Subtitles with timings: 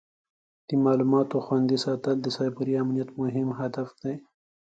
[0.67, 4.15] د معلوماتو خوندي ساتل د سایبري امنیت مهم هدف دی.